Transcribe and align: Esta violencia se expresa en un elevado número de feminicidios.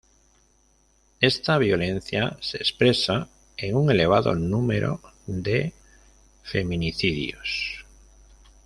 Esta 1.19 1.59
violencia 1.59 2.35
se 2.41 2.57
expresa 2.57 3.29
en 3.55 3.75
un 3.75 3.91
elevado 3.91 4.33
número 4.33 4.99
de 5.27 5.75
feminicidios. 6.41 7.85